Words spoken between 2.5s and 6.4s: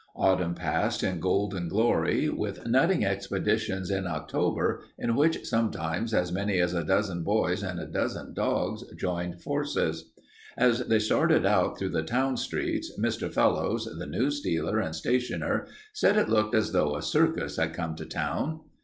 nutting expeditions in October in which sometimes as